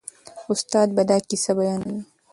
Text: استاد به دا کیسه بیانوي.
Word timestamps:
استاد 0.51 0.87
به 0.95 1.03
دا 1.09 1.17
کیسه 1.27 1.51
بیانوي. 1.57 1.99